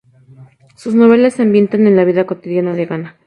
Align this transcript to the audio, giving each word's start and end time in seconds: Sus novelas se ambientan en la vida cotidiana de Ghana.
Sus 0.75 0.95
novelas 0.95 1.35
se 1.35 1.43
ambientan 1.43 1.85
en 1.85 1.95
la 1.95 2.03
vida 2.05 2.25
cotidiana 2.25 2.73
de 2.73 2.87
Ghana. 2.87 3.17